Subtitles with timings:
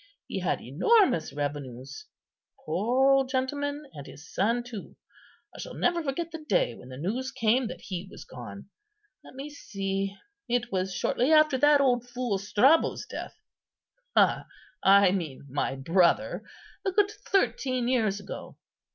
[0.25, 2.07] he had enormous revenues.
[2.65, 3.83] Poor old gentleman!
[3.93, 4.95] and his son too.
[5.55, 8.71] I never shall forget the day when the news came that he was gone.
[9.23, 10.17] Let me see,
[10.49, 13.05] it was shortly after that old fool Strabo's
[14.15, 16.41] death—I mean my brother;
[16.83, 18.57] a good thirteen years ago.